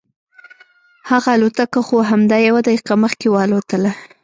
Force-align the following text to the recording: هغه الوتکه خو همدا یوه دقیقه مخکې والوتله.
هغه 1.09 1.29
الوتکه 1.35 1.79
خو 1.87 1.97
همدا 2.09 2.37
یوه 2.47 2.61
دقیقه 2.67 2.93
مخکې 3.03 3.27
والوتله. 3.29 3.91